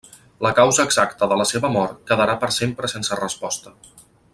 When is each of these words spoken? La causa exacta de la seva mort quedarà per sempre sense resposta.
La 0.45 0.51
causa 0.59 0.85
exacta 0.89 1.29
de 1.33 1.37
la 1.41 1.47
seva 1.51 1.71
mort 1.77 2.01
quedarà 2.13 2.39
per 2.45 2.53
sempre 2.59 2.93
sense 2.97 3.23
resposta. 3.25 3.79